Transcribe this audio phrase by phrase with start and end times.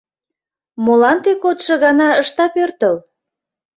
[0.83, 2.95] Молан те кодшо гана ышда пӧртыл?